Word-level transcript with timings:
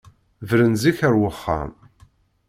Bren-d 0.47 0.77
zik 0.83 0.99
ar 1.07 1.15
wexxam! 1.21 1.71